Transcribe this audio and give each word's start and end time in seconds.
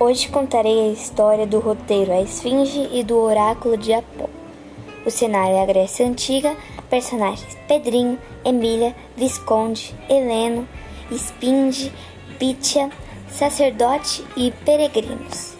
Hoje 0.00 0.28
contarei 0.28 0.90
a 0.90 0.92
história 0.92 1.44
do 1.44 1.58
roteiro 1.58 2.12
A 2.12 2.20
Esfinge 2.20 2.88
e 2.92 3.02
do 3.02 3.18
Oráculo 3.18 3.76
de 3.76 3.92
Apolo. 3.92 4.30
O 5.04 5.10
cenário 5.10 5.56
é 5.56 5.62
a 5.62 5.66
Grécia 5.66 6.06
Antiga, 6.06 6.54
personagens 6.88 7.58
Pedrinho, 7.66 8.16
Emília, 8.44 8.94
Visconde, 9.16 9.92
Heleno, 10.08 10.68
Esfinge, 11.10 11.92
Pitia, 12.38 12.90
sacerdote 13.28 14.24
e 14.36 14.52
peregrinos. 14.64 15.56